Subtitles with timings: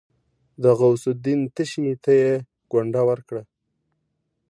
[0.63, 2.31] د غوث الدين تشي ته يې
[2.71, 3.43] ګونډه ورکړه.